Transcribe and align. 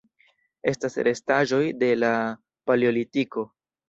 Estas 0.69 0.95
restaĵoj 1.07 1.59
de 1.83 1.89
la 2.05 2.09
Paleolitiko. 2.71 3.45